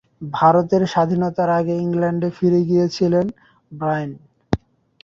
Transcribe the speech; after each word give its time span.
ভারতের 0.31 0.83
স্বাধীনতার 0.93 1.49
আগে 1.59 1.73
ইংল্যান্ডে 1.77 2.29
ফিরে 2.37 2.59
গিয়েছিলেন 2.69 3.25
ব্রাইন। 3.71 4.11